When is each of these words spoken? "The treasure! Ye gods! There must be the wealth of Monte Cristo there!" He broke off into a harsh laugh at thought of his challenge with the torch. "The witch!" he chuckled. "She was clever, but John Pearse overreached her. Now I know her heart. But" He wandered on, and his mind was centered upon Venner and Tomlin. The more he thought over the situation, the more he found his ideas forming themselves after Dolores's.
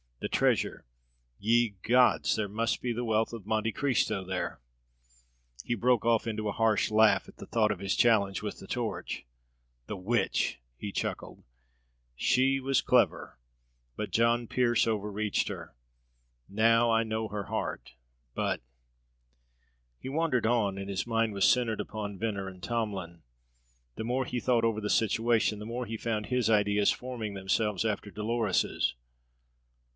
"The 0.19 0.29
treasure! 0.29 0.85
Ye 1.39 1.75
gods! 1.81 2.35
There 2.35 2.47
must 2.47 2.81
be 2.81 2.91
the 2.93 3.03
wealth 3.05 3.33
of 3.33 3.47
Monte 3.47 3.71
Cristo 3.71 4.23
there!" 4.23 4.59
He 5.63 5.73
broke 5.73 6.05
off 6.05 6.27
into 6.27 6.47
a 6.47 6.51
harsh 6.51 6.91
laugh 6.91 7.27
at 7.27 7.35
thought 7.37 7.71
of 7.71 7.79
his 7.79 7.95
challenge 7.95 8.43
with 8.43 8.59
the 8.59 8.67
torch. 8.67 9.25
"The 9.87 9.95
witch!" 9.97 10.59
he 10.75 10.91
chuckled. 10.91 11.43
"She 12.15 12.59
was 12.59 12.81
clever, 12.81 13.39
but 13.95 14.11
John 14.11 14.47
Pearse 14.47 14.87
overreached 14.87 15.47
her. 15.49 15.75
Now 16.47 16.91
I 16.91 17.03
know 17.03 17.27
her 17.27 17.45
heart. 17.45 17.93
But" 18.35 18.61
He 20.01 20.09
wandered 20.09 20.45
on, 20.45 20.77
and 20.77 20.89
his 20.89 21.07
mind 21.07 21.33
was 21.33 21.49
centered 21.51 21.79
upon 21.79 22.19
Venner 22.19 22.47
and 22.47 22.61
Tomlin. 22.61 23.23
The 23.95 24.03
more 24.03 24.25
he 24.25 24.39
thought 24.39 24.63
over 24.65 24.81
the 24.81 24.89
situation, 24.89 25.57
the 25.57 25.65
more 25.65 25.87
he 25.87 25.97
found 25.97 26.27
his 26.27 26.47
ideas 26.49 26.91
forming 26.91 27.33
themselves 27.35 27.85
after 27.85 28.11
Dolores's. 28.11 28.95